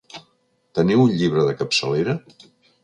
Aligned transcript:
Teniu 0.79 1.03
un 1.03 1.13
llibre 1.21 1.47
de 1.51 1.55
capçalera? 1.63 2.21